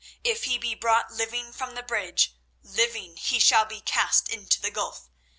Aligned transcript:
If 0.23 0.45
he 0.45 0.57
be 0.57 0.73
brought 0.73 1.13
living 1.13 1.53
from 1.53 1.75
the 1.75 1.83
bridge, 1.83 2.33
living 2.63 3.17
he 3.17 3.37
shall 3.37 3.65
be 3.65 3.81
cast 3.81 4.29
into 4.29 4.59
the 4.59 4.71
gulf. 4.71 5.11